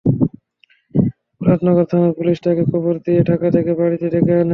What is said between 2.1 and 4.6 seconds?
Police তাঁকে খবর দিয়ে ঢাকা থেকে বাড়িতে ডেকে আনে।